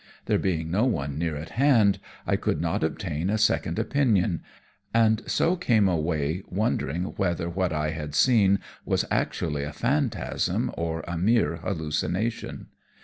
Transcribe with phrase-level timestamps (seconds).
[0.25, 4.41] There being no one near at hand, I could not obtain a second opinion,
[4.95, 11.03] and so came away wondering whether what I had seen was actually a phantasm or
[11.07, 12.69] a mere hallucination.